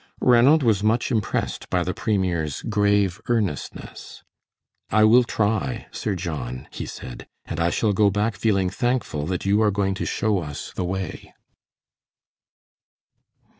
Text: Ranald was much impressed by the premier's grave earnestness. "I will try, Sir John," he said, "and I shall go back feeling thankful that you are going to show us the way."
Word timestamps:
Ranald 0.19 0.63
was 0.63 0.81
much 0.81 1.11
impressed 1.11 1.69
by 1.69 1.83
the 1.83 1.93
premier's 1.93 2.63
grave 2.63 3.21
earnestness. 3.27 4.23
"I 4.89 5.03
will 5.03 5.23
try, 5.23 5.85
Sir 5.91 6.15
John," 6.15 6.67
he 6.71 6.87
said, 6.87 7.27
"and 7.45 7.59
I 7.59 7.69
shall 7.69 7.93
go 7.93 8.09
back 8.09 8.35
feeling 8.35 8.71
thankful 8.71 9.27
that 9.27 9.45
you 9.45 9.61
are 9.61 9.69
going 9.69 9.93
to 9.93 10.05
show 10.07 10.39
us 10.39 10.73
the 10.73 10.85
way." 10.85 11.35